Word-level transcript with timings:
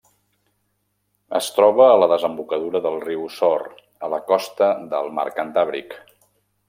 Es 1.39 1.49
troba 1.57 1.83
a 1.89 1.99
la 2.03 2.07
desembocadura 2.13 2.81
del 2.85 2.97
riu 3.03 3.27
Sor, 3.35 3.67
a 4.09 4.09
la 4.15 4.21
costa 4.33 4.71
del 4.95 5.13
mar 5.21 5.27
Cantàbric. 5.37 5.95